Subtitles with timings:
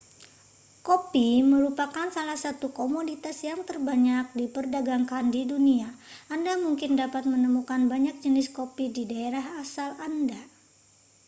[0.87, 5.89] kopi merupakan salah satu komoditas yang terbanyak diperdagangkan di dunia
[6.35, 10.41] anda mungkin dapat menemukan banyak jenis kopi di daerah asal anda